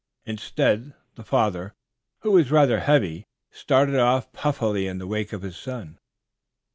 [0.25, 1.75] Instead, the father,
[2.21, 5.99] who was rather heavy, started off puffily in the wake of his son.